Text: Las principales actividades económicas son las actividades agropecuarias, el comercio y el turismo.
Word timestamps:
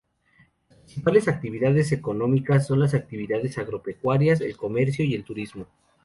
Las 0.69 0.79
principales 0.79 1.27
actividades 1.27 1.91
económicas 1.91 2.65
son 2.65 2.79
las 2.79 2.95
actividades 2.95 3.59
agropecuarias, 3.59 4.41
el 4.41 4.57
comercio 4.57 5.05
y 5.05 5.13
el 5.13 5.23
turismo. 5.23 5.67